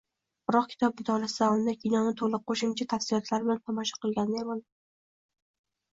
Biroq 0.51 0.63
kitob 0.71 0.95
mutolaasi 1.01 1.35
davomida 1.43 1.75
kinoni 1.83 2.15
toʻliq, 2.23 2.43
qoʻshimcha 2.53 2.89
tafsilotlari 2.95 3.49
bilan 3.51 3.63
tomosha 3.69 4.03
qilganday 4.07 4.45
boʻldim 4.51 4.69